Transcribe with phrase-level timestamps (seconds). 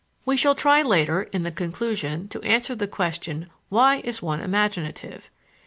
[0.25, 5.29] We shall try later (in the Conclusion) to answer the question, Why is one imaginative?